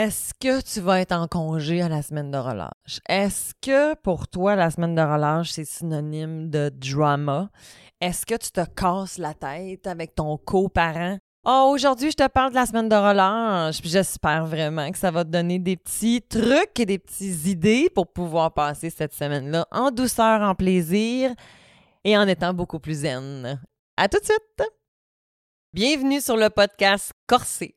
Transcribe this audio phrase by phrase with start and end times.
[0.00, 3.00] Est-ce que tu vas être en congé à la semaine de relâche?
[3.06, 7.50] Est-ce que pour toi, la semaine de relâche, c'est synonyme de drama?
[8.00, 11.18] Est-ce que tu te casses la tête avec ton coparent?
[11.44, 15.10] Oh, aujourd'hui, je te parle de la semaine de relâche, puis j'espère vraiment que ça
[15.10, 19.66] va te donner des petits trucs et des petites idées pour pouvoir passer cette semaine-là
[19.70, 21.30] en douceur, en plaisir
[22.04, 23.60] et en étant beaucoup plus zen.
[23.98, 24.62] À tout de suite!
[25.74, 27.76] Bienvenue sur le podcast Corsé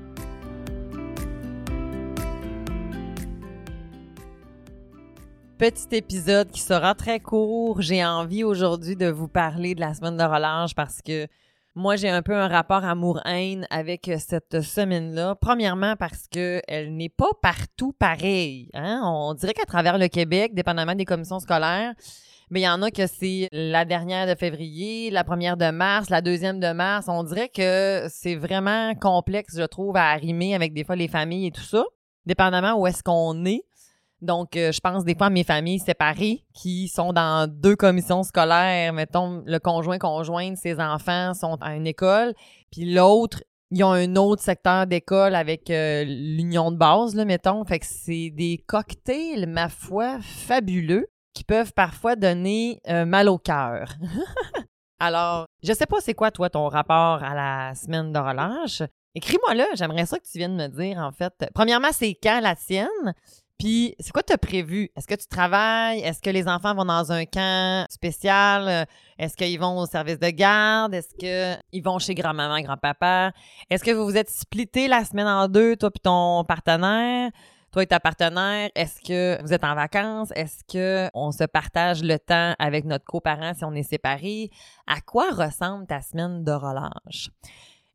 [5.61, 7.83] Petit épisode qui sera très court.
[7.83, 11.27] J'ai envie aujourd'hui de vous parler de la semaine de relâche parce que
[11.75, 15.35] moi, j'ai un peu un rapport amour-haine avec cette semaine-là.
[15.39, 18.71] Premièrement, parce qu'elle n'est pas partout pareille.
[18.73, 19.03] Hein?
[19.05, 21.93] On dirait qu'à travers le Québec, dépendamment des commissions scolaires,
[22.49, 26.09] mais il y en a que c'est la dernière de février, la première de mars,
[26.09, 27.05] la deuxième de mars.
[27.07, 31.45] On dirait que c'est vraiment complexe, je trouve, à arrimer avec des fois les familles
[31.45, 31.83] et tout ça,
[32.25, 33.61] dépendamment où est-ce qu'on est.
[34.21, 38.21] Donc, euh, je pense des fois à mes familles séparées qui sont dans deux commissions
[38.23, 38.93] scolaires.
[38.93, 42.33] Mettons, le conjoint conjointe, ses enfants sont à une école,
[42.71, 47.63] puis l'autre, ils ont un autre secteur d'école avec euh, l'union de base, là, mettons.
[47.63, 53.37] Fait que c'est des cocktails, ma foi, fabuleux qui peuvent parfois donner euh, mal au
[53.37, 53.95] cœur.
[54.99, 58.83] Alors, je sais pas c'est quoi, toi, ton rapport à la semaine de relâche.
[59.15, 61.33] Écris-moi là, j'aimerais ça que tu viennes me dire, en fait.
[61.53, 63.15] Premièrement, c'est quand la tienne?
[63.61, 64.89] Puis, c'est quoi tu as prévu?
[64.95, 65.99] Est-ce que tu travailles?
[65.99, 68.87] Est-ce que les enfants vont dans un camp spécial?
[69.19, 70.95] Est-ce qu'ils vont au service de garde?
[70.95, 73.33] Est-ce qu'ils vont chez grand-maman, grand-papa?
[73.69, 77.29] Est-ce que vous vous êtes splitté la semaine en deux, toi et ton partenaire?
[77.71, 80.31] Toi et ta partenaire, est-ce que vous êtes en vacances?
[80.35, 84.49] Est-ce que on se partage le temps avec notre coparent si on est séparés?
[84.87, 87.29] À quoi ressemble ta semaine de relâche?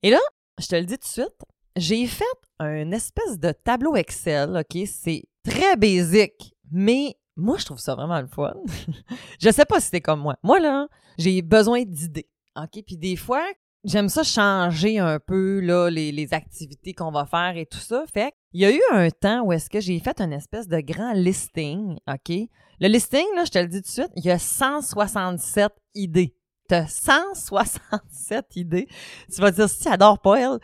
[0.05, 0.21] Et là,
[0.60, 1.44] je te le dis tout de suite,
[1.75, 2.25] j'ai fait
[2.60, 4.87] un espèce de tableau Excel, OK?
[4.87, 8.54] C'est très basique, mais moi, je trouve ça vraiment le fun.
[9.40, 10.36] je sais pas si c'est comme moi.
[10.42, 12.28] Moi, là, j'ai besoin d'idées.
[12.56, 12.82] OK?
[12.86, 13.44] Puis des fois,
[13.84, 15.58] j'aime ça changer un peu
[15.88, 18.04] les, activités qu'on va faire et tout ça.
[18.12, 20.80] Fait il y a eu un temps où est-ce que j'ai fait une espèce de
[20.80, 22.48] grand listing, OK?
[22.80, 26.34] Le listing, là, je te le dis tout de suite, il y a 167 idées.
[26.68, 28.88] T'as 167 idées.
[29.32, 30.58] Tu vas dire, si, adore pas elle.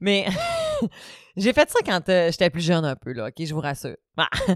[0.00, 0.26] Mais
[1.36, 3.96] J'ai fait ça quand euh, j'étais plus jeune un peu, là, OK, je vous rassure.
[4.16, 4.28] Ah.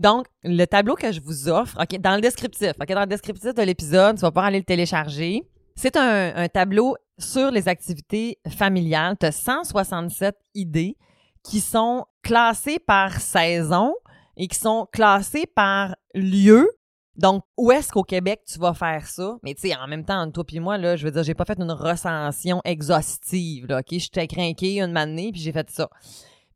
[0.00, 3.54] Donc, le tableau que je vous offre, OK, dans le descriptif, OK, dans le descriptif
[3.54, 5.42] de l'épisode, tu vas pouvoir aller le télécharger.
[5.74, 9.16] C'est un, tableau sur les activités familiales.
[9.18, 10.96] Tu as 167 idées
[11.42, 13.94] qui sont classées par saison
[14.36, 16.68] et qui sont classées par lieu
[17.16, 19.36] donc, où est-ce qu'au Québec tu vas faire ça?
[19.42, 21.58] Mais tu sais, en même temps, toi puis moi, je veux dire, j'ai pas fait
[21.58, 23.98] une recension exhaustive, là, OK?
[23.98, 25.88] J'étais craqué une année, puis j'ai fait ça.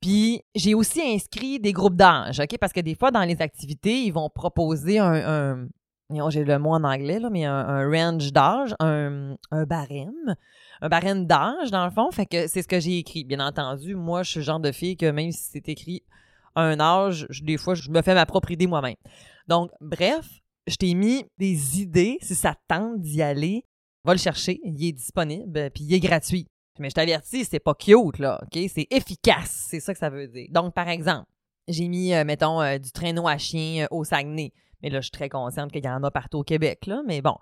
[0.00, 2.58] Puis, j'ai aussi inscrit des groupes d'âge, OK?
[2.58, 5.68] Parce que des fois, dans les activités, ils vont proposer un...
[6.28, 10.36] j'ai le mot en anglais, là, mais un, range d'âge, un, un barème
[10.80, 12.10] un barème d'âge, dans le fond.
[12.10, 13.24] Fait que c'est ce que j'ai écrit.
[13.24, 16.02] Bien entendu, moi, je suis le genre de fille que même si c'est écrit
[16.54, 18.96] un âge, des fois, je me fais ma propre idée moi-même.
[19.46, 20.26] Donc, bref,
[20.66, 22.18] je t'ai mis des idées.
[22.22, 23.64] Si ça tente d'y aller,
[24.04, 24.60] va le chercher.
[24.64, 26.46] Il est disponible, puis il est gratuit.
[26.78, 28.62] Mais je t'avertis, c'est pas cute, là, OK?
[28.68, 30.46] C'est efficace, c'est ça que ça veut dire.
[30.50, 31.26] Donc, par exemple,
[31.68, 34.52] j'ai mis, euh, mettons, euh, du traîneau à chien euh, au Saguenay.
[34.82, 37.02] Mais là, je suis très consciente qu'il y en a partout au Québec, là.
[37.06, 37.36] Mais bon,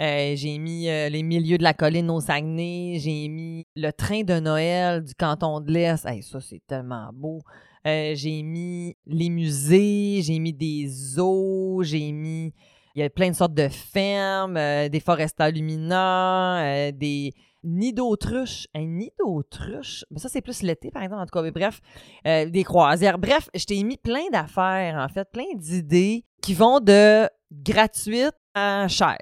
[0.00, 2.98] j'ai mis les milieux de la colline au Saguenay.
[2.98, 6.04] J'ai mis le train de Noël du canton de l'Est.
[6.04, 7.40] Hey, ça, c'est tellement beau.
[7.86, 12.54] Euh, j'ai mis les musées, j'ai mis des zoos, j'ai mis.
[12.94, 17.32] Il y a plein de sortes de fermes, euh, des forestas luminants, euh, des
[17.64, 18.66] nids d'autruche.
[18.74, 21.42] Un nid d'autruche, ça c'est plus l'été par exemple, en tout cas.
[21.42, 21.80] Mais bref,
[22.24, 23.18] des croisières.
[23.18, 28.86] Bref, je t'ai mis plein d'affaires, en fait, plein d'idées qui vont de gratuite à
[28.88, 29.18] cher.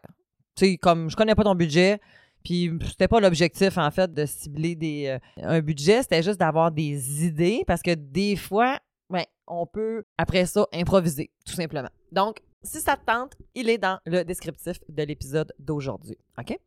[0.57, 2.01] Tu sais, comme je connais pas ton budget,
[2.45, 6.71] puis c'était pas l'objectif, en fait, de cibler des, euh, un budget, c'était juste d'avoir
[6.71, 8.79] des idées parce que des fois,
[9.11, 11.91] ouais, on peut, après ça, improviser, tout simplement.
[12.13, 16.19] Donc, si ça te tente, il est dans le descriptif de l'épisode d'aujourd'hui.
[16.39, 16.59] OK?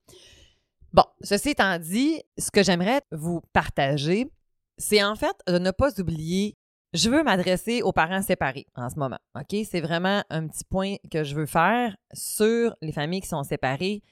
[0.92, 4.30] Bon, ceci étant dit, ce que j'aimerais vous partager,
[4.78, 6.56] c'est en fait de ne pas oublier
[6.94, 9.18] je veux m'adresser aux parents séparés en ce moment.
[9.36, 9.58] OK?
[9.66, 14.04] C'est vraiment un petit point que je veux faire sur les familles qui sont séparées.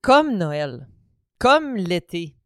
[0.00, 0.86] Comme Noël,
[1.40, 2.36] comme l'été,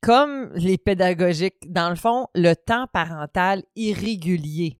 [0.00, 4.78] comme les pédagogiques, dans le fond, le temps parental irrégulier.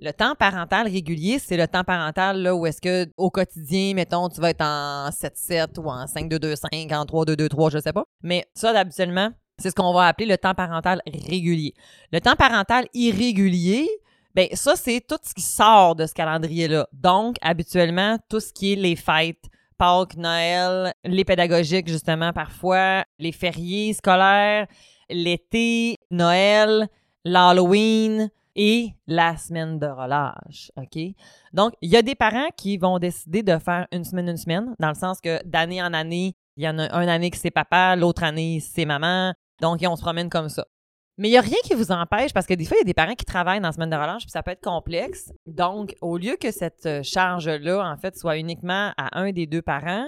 [0.00, 4.28] Le temps parental régulier, c'est le temps parental là où est-ce que au quotidien, mettons,
[4.28, 8.04] tu vas être en 7-7 ou en 5-2-2-5, en 3-2-2-3, je sais pas.
[8.22, 11.74] Mais ça, habituellement, c'est ce qu'on va appeler le temps parental régulier.
[12.12, 13.88] Le temps parental irrégulier,
[14.34, 16.88] ben ça, c'est tout ce qui sort de ce calendrier-là.
[16.92, 19.44] Donc, habituellement, tout ce qui est les fêtes,
[19.80, 24.66] Pâques, Noël, les pédagogiques, justement, parfois, les fériés scolaires,
[25.08, 26.86] l'été, Noël,
[27.24, 30.70] l'Halloween et la semaine de relâche.
[30.76, 31.00] OK?
[31.54, 34.74] Donc, il y a des parents qui vont décider de faire une semaine, une semaine,
[34.78, 37.50] dans le sens que d'année en année, il y en a une année que c'est
[37.50, 40.66] papa, l'autre année c'est maman, donc, on se promène comme ça.
[41.20, 42.84] Mais il n'y a rien qui vous empêche, parce que des fois, il y a
[42.84, 45.30] des parents qui travaillent dans la semaine de relâche, puis ça peut être complexe.
[45.46, 49.60] Donc, au lieu que cette euh, charge-là, en fait, soit uniquement à un des deux
[49.60, 50.06] parents,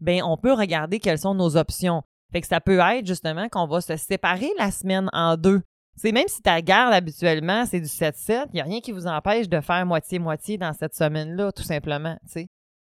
[0.00, 2.04] ben on peut regarder quelles sont nos options.
[2.30, 5.62] Fait que ça peut être justement qu'on va se séparer la semaine en deux.
[5.96, 9.08] C'est même si ta garde habituellement, c'est du 7-7, il n'y a rien qui vous
[9.08, 12.16] empêche de faire moitié-moitié dans cette semaine-là, tout simplement.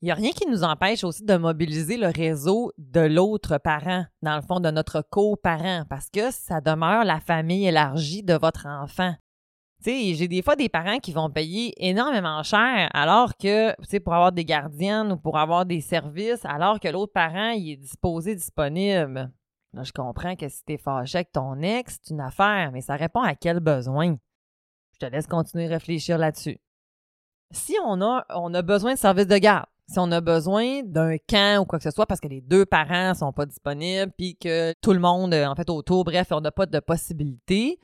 [0.02, 4.06] Il n'y a rien qui nous empêche aussi de mobiliser le réseau de l'autre parent,
[4.24, 8.66] dans le fond, de notre coparent, parce que ça demeure la famille élargie de votre
[8.66, 9.14] enfant.
[9.86, 14.46] J'ai des fois des parents qui vont payer énormément cher alors que, pour avoir des
[14.46, 19.32] gardiennes ou pour avoir des services, alors que l'autre parent, est disposé, disponible.
[19.74, 22.96] Là, je comprends que si t'es fâché avec ton ex, c'est une affaire, mais ça
[22.96, 24.18] répond à quel besoin?
[24.94, 26.60] Je te laisse continuer à réfléchir là-dessus.
[27.52, 31.18] Si on a, on a besoin de services de garde, si on a besoin d'un
[31.18, 34.38] camp ou quoi que ce soit parce que les deux parents sont pas disponibles puis
[34.38, 37.80] que tout le monde en fait autour bref on n'a pas de possibilité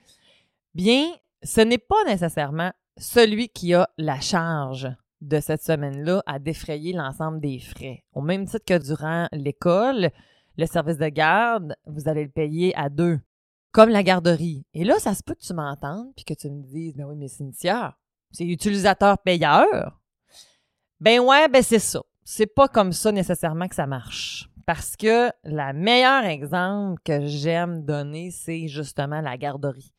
[0.74, 1.06] bien
[1.44, 4.90] ce n'est pas nécessairement celui qui a la charge
[5.22, 8.04] de cette semaine-là à défrayer l'ensemble des frais.
[8.14, 10.12] Au même titre que durant l'école,
[10.58, 13.20] le service de garde, vous allez le payer à deux,
[13.72, 14.66] comme la garderie.
[14.74, 17.16] Et là, ça se peut que tu m'entendes puis que tu me dises, mais oui,
[17.16, 17.98] mais Cynthia,
[18.32, 20.00] c'est utilisateur-payeur.
[21.00, 22.02] Ben ouais, ben c'est ça.
[22.24, 24.50] C'est pas comme ça nécessairement que ça marche.
[24.66, 29.94] Parce que le meilleur exemple que j'aime donner, c'est justement la garderie.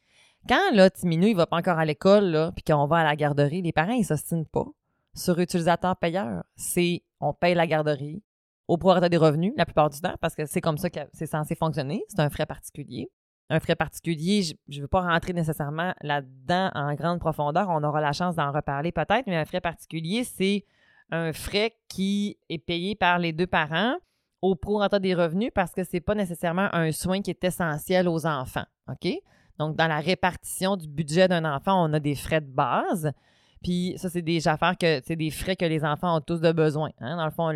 [0.49, 3.17] Quand là, Timinou, il va pas encore à l'école, là, puis qu'on va à la
[3.17, 4.67] garderie, les parents, ils s'ostinent pas
[5.15, 6.43] sur utilisateur payeur.
[6.57, 8.23] C'est on paye la garderie
[8.67, 11.27] au prorata des revenus la plupart du temps, parce que c'est comme ça que c'est
[11.27, 12.03] censé fonctionner.
[12.09, 13.09] C'est un frais particulier.
[13.51, 17.69] Un frais particulier, je ne veux pas rentrer nécessairement là-dedans en grande profondeur.
[17.71, 20.65] On aura la chance d'en reparler peut-être, mais un frais particulier, c'est
[21.11, 23.95] un frais qui est payé par les deux parents
[24.43, 28.27] au prorata des revenus parce que c'est pas nécessairement un soin qui est essentiel aux
[28.27, 28.67] enfants.
[28.89, 29.11] OK?
[29.59, 33.13] Donc, dans la répartition du budget d'un enfant, on a des frais de base.
[33.63, 36.53] Puis ça, c'est des affaires que c'est des frais que les enfants ont tous de
[36.53, 36.91] besoin.
[37.01, 37.17] Hein?
[37.17, 37.53] Dans le fond,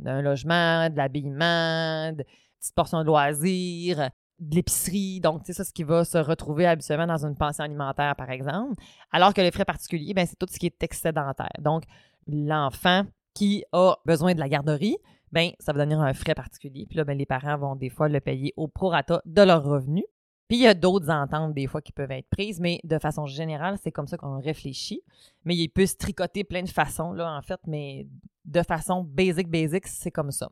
[0.00, 2.24] d'un logement, de l'habillement, de
[2.58, 4.10] petites portions de loisirs,
[4.40, 5.20] de l'épicerie.
[5.20, 8.74] Donc, c'est ça ce qui va se retrouver habituellement dans une pension alimentaire, par exemple.
[9.12, 11.52] Alors que les frais particuliers, ben, c'est tout ce qui est excédentaire.
[11.60, 11.84] Donc,
[12.26, 14.96] l'enfant qui a besoin de la garderie,
[15.32, 16.86] ben ça va devenir un frais particulier.
[16.86, 20.04] Puis là, ben, les parents vont des fois le payer au prorata de leur revenu.
[20.48, 23.26] Puis il y a d'autres ententes des fois qui peuvent être prises, mais de façon
[23.26, 25.02] générale, c'est comme ça qu'on réfléchit.
[25.44, 28.06] Mais il peut se tricoter plein de façons, là, en fait, mais
[28.44, 30.48] de façon basic, basic, c'est comme ça.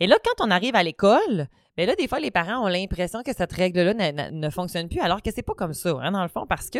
[0.00, 3.22] Et là, quand on arrive à l'école, ben là, des fois, les parents ont l'impression
[3.22, 6.28] que cette règle-là ne, fonctionne plus, alors que c'est pas comme ça, hein, dans le
[6.28, 6.78] fond, parce que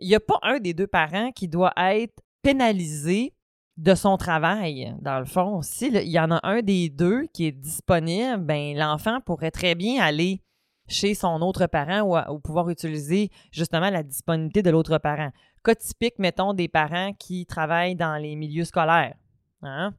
[0.00, 3.34] il n'y a pas un des deux parents qui doit être pénalisé
[3.78, 5.62] de son travail, dans le fond.
[5.62, 10.02] S'il y en a un des deux qui est disponible, ben l'enfant pourrait très bien
[10.02, 10.42] aller
[10.88, 15.30] chez son autre parent ou, pouvoir utiliser justement la disponibilité de l'autre parent.
[15.62, 19.14] Cas typique, mettons, des parents qui travaillent dans les milieux scolaires.
[19.62, 19.94] Hein.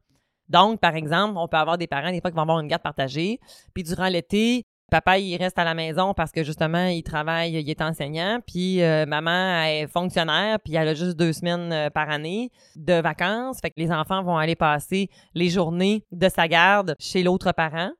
[0.48, 2.82] Donc, par exemple, on peut avoir des parents, des fois, qui vont avoir une garde
[2.82, 3.40] partagée,
[3.72, 7.70] puis durant l'été, papa, il reste à la maison parce que justement, il travaille, il
[7.70, 12.10] est enseignant, puis euh, maman est fonctionnaire, puis elle a juste deux semaines euh, par
[12.10, 13.60] année de vacances.
[13.60, 17.90] Fait que les enfants vont aller passer les journées de sa garde chez l'autre parent.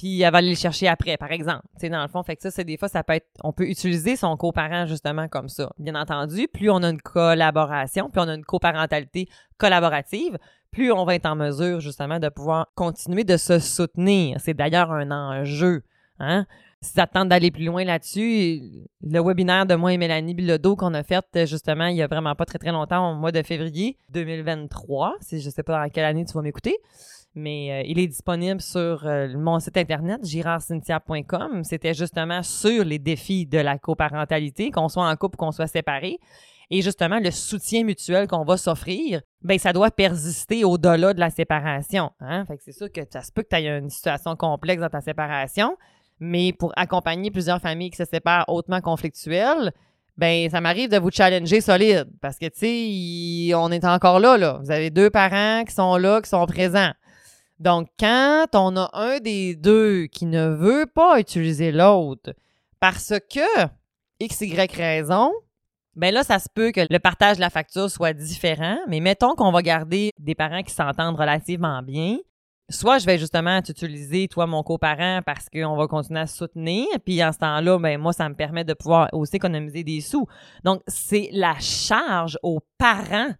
[0.00, 1.66] Puis elle va aller le chercher après, par exemple.
[1.78, 3.68] Tu dans le fond, fait que ça, c'est des fois, ça peut être, on peut
[3.68, 5.70] utiliser son coparent justement comme ça.
[5.78, 10.38] Bien entendu, plus on a une collaboration, plus on a une coparentalité collaborative,
[10.70, 14.38] plus on va être en mesure justement de pouvoir continuer de se soutenir.
[14.40, 15.82] C'est d'ailleurs un enjeu
[16.20, 16.46] Hein?
[16.82, 18.62] Si tu attends d'aller plus loin là-dessus,
[19.02, 22.34] le webinaire de moi et Mélanie Bilodeau qu'on a fait justement il y a vraiment
[22.34, 26.06] pas très très longtemps, au mois de février 2023, si je sais pas dans quelle
[26.06, 26.78] année tu vas m'écouter,
[27.34, 31.64] mais euh, il est disponible sur euh, mon site internet girardcynthia.com.
[31.64, 35.66] C'était justement sur les défis de la coparentalité, qu'on soit en couple ou qu'on soit
[35.66, 36.18] séparé.
[36.70, 41.30] et justement le soutien mutuel qu'on va s'offrir, ben ça doit persister au-delà de la
[41.30, 42.10] séparation.
[42.20, 42.44] Hein?
[42.58, 45.76] C'est sûr que ça se peut que tu aies une situation complexe dans ta séparation,
[46.20, 49.72] mais pour accompagner plusieurs familles qui se séparent hautement conflictuelles,
[50.16, 54.36] ben ça m'arrive de vous challenger solide parce que tu sais, on est encore là
[54.36, 54.60] là.
[54.62, 56.92] Vous avez deux parents qui sont là, qui sont présents.
[57.58, 62.34] Donc quand on a un des deux qui ne veut pas utiliser l'autre
[62.80, 63.66] parce que
[64.20, 65.32] x y raison,
[65.96, 69.34] ben là, ça se peut que le partage de la facture soit différent, mais mettons
[69.34, 72.18] qu'on va garder des parents qui s'entendent relativement bien.
[72.70, 77.22] Soit je vais justement t'utiliser, toi, mon coparent, parce qu'on va continuer à soutenir, puis
[77.22, 80.26] en ce temps-là, ben moi, ça me permet de pouvoir aussi économiser des sous.
[80.62, 83.34] Donc, c'est la charge aux parents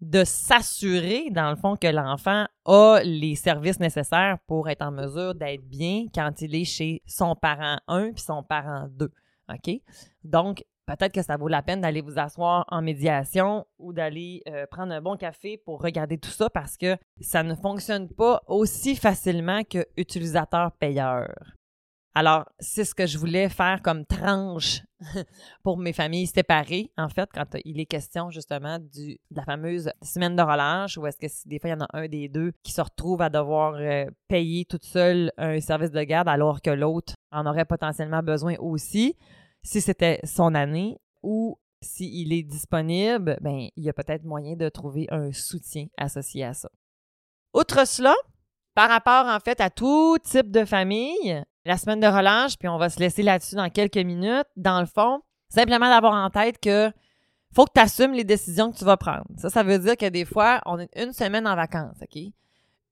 [0.00, 5.34] de s'assurer, dans le fond, que l'enfant a les services nécessaires pour être en mesure
[5.34, 9.12] d'être bien quand il est chez son parent 1 puis son parent 2.
[9.50, 9.80] OK?
[10.24, 10.64] Donc,
[10.96, 14.92] peut-être que ça vaut la peine d'aller vous asseoir en médiation ou d'aller euh, prendre
[14.92, 19.62] un bon café pour regarder tout ça parce que ça ne fonctionne pas aussi facilement
[19.64, 21.28] que utilisateur-payeur.
[22.14, 24.82] Alors, c'est ce que je voulais faire comme tranche
[25.62, 29.92] pour mes familles séparées, en fait, quand il est question justement du, de la fameuse
[30.02, 32.52] semaine de relâche, ou est-ce que des fois il y en a un des deux
[32.64, 36.70] qui se retrouve à devoir euh, payer toute seule un service de garde alors que
[36.70, 39.16] l'autre en aurait potentiellement besoin aussi
[39.62, 44.68] si c'était son année ou s'il est disponible, ben, il y a peut-être moyen de
[44.68, 46.70] trouver un soutien associé à ça.
[47.54, 48.14] Outre cela,
[48.74, 52.78] par rapport en fait à tout type de famille, la semaine de relâche, puis on
[52.78, 56.92] va se laisser là-dessus dans quelques minutes, dans le fond, simplement d'avoir en tête que
[57.54, 59.26] faut que tu assumes les décisions que tu vas prendre.
[59.36, 62.22] Ça, ça veut dire que des fois, on est une semaine en vacances, OK?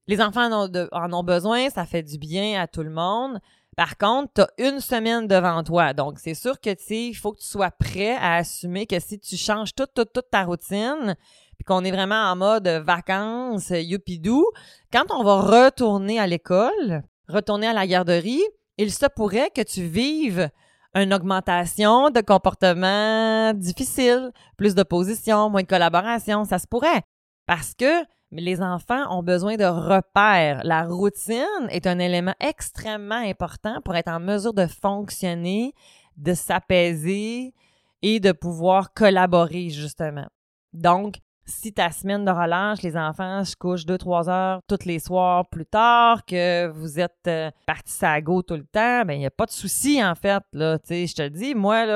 [0.09, 3.39] Les enfants en ont, en ont besoin, ça fait du bien à tout le monde.
[3.79, 5.93] Par contre, tu as une semaine devant toi.
[5.93, 9.21] Donc, c'est sûr que, tu il faut que tu sois prêt à assumer que si
[9.21, 11.15] tu changes toute, toute, toute ta routine,
[11.57, 14.45] puis qu'on est vraiment en mode vacances, youpidou,
[14.93, 18.43] quand on va retourner à l'école, retourner à la garderie,
[18.79, 20.51] il se pourrait que tu vives
[20.97, 27.03] une augmentation de comportements difficiles, plus d'opposition, moins de collaboration, ça se pourrait.
[27.47, 30.61] Parce que mais les enfants ont besoin de repères.
[30.65, 35.73] La routine est un élément extrêmement important pour être en mesure de fonctionner,
[36.17, 37.55] de s'apaiser
[38.03, 40.27] et de pouvoir collaborer, justement.
[40.73, 41.17] Donc,
[41.47, 45.49] si ta semaine de relâche, les enfants se couchent deux, trois heures tous les soirs
[45.49, 49.27] plus tard, que vous êtes euh, partis à go tout le temps, ben il n'y
[49.27, 50.43] a pas de souci, en fait.
[50.53, 51.87] Là, je te dis, moi,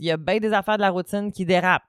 [0.00, 1.84] il y a bien des affaires de la routine qui dérapent.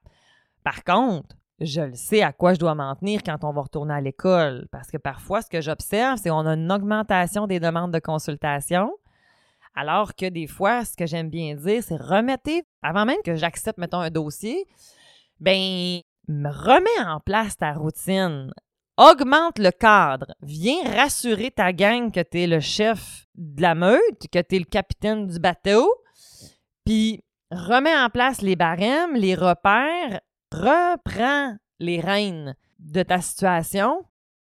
[0.63, 3.93] Par contre, je le sais à quoi je dois m'en tenir quand on va retourner
[3.93, 4.67] à l'école.
[4.71, 8.91] Parce que parfois, ce que j'observe, c'est qu'on a une augmentation des demandes de consultation.
[9.75, 13.77] Alors que des fois, ce que j'aime bien dire, c'est remettez, avant même que j'accepte,
[13.77, 14.65] mettons, un dossier,
[15.39, 18.51] ben, remets en place ta routine.
[18.97, 20.33] Augmente le cadre.
[20.41, 24.59] Viens rassurer ta gang que tu es le chef de la meute, que tu es
[24.59, 25.93] le capitaine du bateau.
[26.83, 30.19] Puis, remets en place les barèmes, les repères
[30.51, 34.03] reprends les rênes de ta situation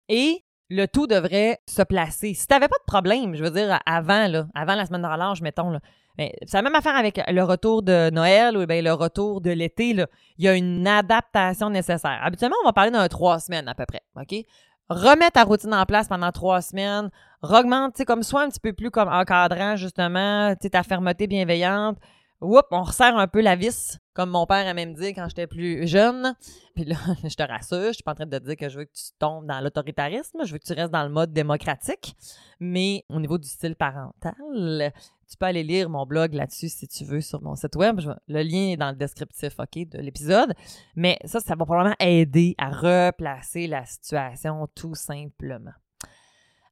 [0.08, 2.34] et le tout devrait se placer.
[2.34, 5.40] Si tu n'avais pas de problème, je veux dire, avant, avant la semaine de relâche,
[5.42, 5.80] mettons, là,
[6.16, 9.50] ben, c'est la même affaire avec le retour de Noël ou bien le retour de
[9.50, 9.90] l'été.
[9.90, 10.06] Il
[10.38, 12.18] y a une adaptation nécessaire.
[12.22, 14.02] Habituellement, on va parler d'un trois semaines à peu près.
[14.16, 14.44] OK?
[14.88, 17.10] Remets ta routine en place pendant trois semaines.
[17.42, 21.96] Augmente, comme soit un petit peu plus comme encadrant, justement, ta fermeté bienveillante.
[22.40, 25.46] Oups, on resserre un peu la vis, comme mon père aimait me dire quand j'étais
[25.46, 26.34] plus jeune.
[26.74, 28.80] Puis là, je te rassure, je suis pas en train de te dire que je
[28.80, 32.14] veux que tu tombes dans l'autoritarisme, je veux que tu restes dans le mode démocratique.
[32.60, 34.92] Mais au niveau du style parental,
[35.26, 37.98] tu peux aller lire mon blog là-dessus si tu veux sur mon site web.
[38.28, 40.52] Le lien est dans le descriptif, OK, de l'épisode.
[40.96, 45.72] Mais ça, ça va probablement aider à replacer la situation tout simplement.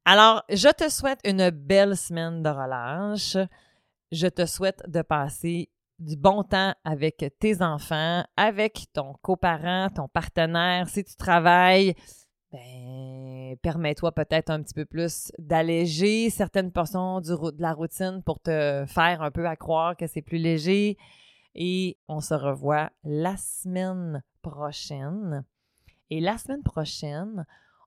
[0.04, 3.38] Alors, je te souhaite une belle semaine de relâche
[4.12, 10.08] je te souhaite de passer du bon temps avec tes enfants, avec ton coparent, ton
[10.08, 10.88] partenaire.
[10.88, 11.94] Si tu travailles,
[12.52, 18.84] ben, permets-toi peut-être un petit peu plus d'alléger certaines portions de la routine pour te
[18.86, 20.96] faire un peu à croire que c'est plus léger.
[21.54, 25.44] Et on se revoit la semaine prochaine.
[26.10, 27.44] Et la semaine prochaine,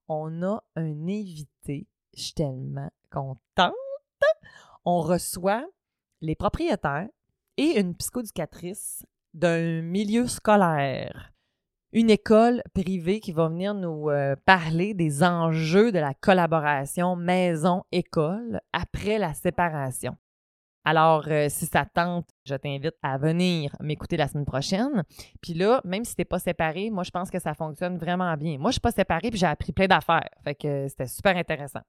[0.08, 1.88] on a un invité.
[2.13, 3.74] Je suis tellement contente.
[4.84, 5.65] On reçoit
[6.22, 7.08] les propriétaires
[7.58, 11.31] et une psychoducatrice d'un milieu scolaire.
[11.93, 18.62] Une école privée qui va venir nous euh, parler des enjeux de la collaboration maison-école
[18.72, 20.15] après la séparation.
[20.84, 25.03] Alors, euh, si ça tente, je t'invite à venir m'écouter la semaine prochaine.
[25.41, 28.58] Puis là, même si t'es pas séparé, moi, je pense que ça fonctionne vraiment bien.
[28.58, 30.29] Moi, je suis pas séparée, puis j'ai appris plein d'affaires.
[30.43, 31.81] Fait que c'était super intéressant.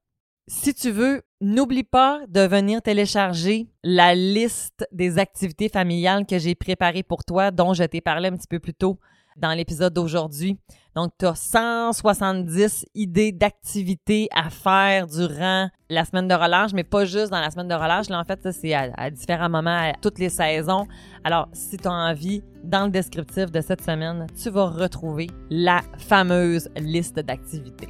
[0.48, 6.56] Si tu veux, n'oublie pas de venir télécharger la liste des activités familiales que j'ai
[6.56, 8.98] préparées pour toi, dont je t'ai parlé un petit peu plus tôt
[9.36, 10.58] dans l'épisode d'aujourd'hui.
[10.96, 17.04] Donc, tu as 170 idées d'activités à faire durant la semaine de relâche, mais pas
[17.04, 18.08] juste dans la semaine de relâche.
[18.08, 20.86] Là, en fait, c'est à, différents moments, à toutes les saisons.
[21.22, 25.80] Alors, si tu as envie, dans le descriptif de cette semaine, tu vas retrouver la
[25.98, 27.88] fameuse liste d'activités.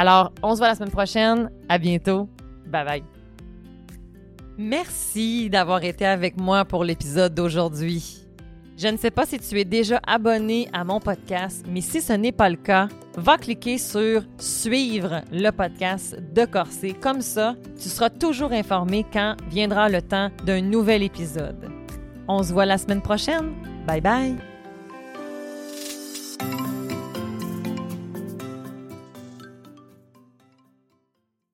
[0.00, 1.50] Alors, on se voit la semaine prochaine.
[1.68, 2.26] À bientôt.
[2.66, 3.04] Bye bye.
[4.56, 8.24] Merci d'avoir été avec moi pour l'épisode d'aujourd'hui.
[8.78, 12.14] Je ne sais pas si tu es déjà abonné à mon podcast, mais si ce
[12.14, 12.88] n'est pas le cas,
[13.18, 16.94] va cliquer sur Suivre le podcast de Corset.
[16.94, 21.70] Comme ça, tu seras toujours informé quand viendra le temps d'un nouvel épisode.
[22.26, 23.52] On se voit la semaine prochaine.
[23.86, 24.49] Bye bye!